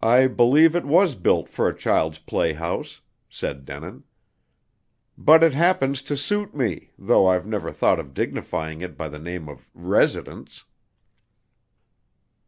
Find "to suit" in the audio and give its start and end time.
6.02-6.54